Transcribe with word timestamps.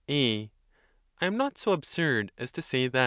A. 0.09 0.49
I 1.21 1.27
am 1.27 1.37
not 1.37 1.59
so 1.59 1.73
absurd 1.73 2.31
as 2.35 2.51
to 2.53 2.63
say 2.63 2.87
that. 2.87 2.99